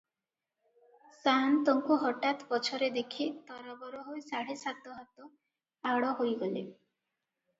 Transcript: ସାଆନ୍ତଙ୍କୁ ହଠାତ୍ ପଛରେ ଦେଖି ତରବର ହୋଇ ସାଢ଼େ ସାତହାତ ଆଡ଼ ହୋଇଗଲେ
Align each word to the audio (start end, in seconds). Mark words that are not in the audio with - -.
ସାଆନ୍ତଙ୍କୁ 1.15 1.97
ହଠାତ୍ 2.03 2.39
ପଛରେ 2.53 2.89
ଦେଖି 2.95 3.27
ତରବର 3.51 4.01
ହୋଇ 4.07 4.23
ସାଢ଼େ 4.31 4.55
ସାତହାତ 4.61 5.29
ଆଡ଼ 5.93 6.11
ହୋଇଗଲେ 6.23 6.65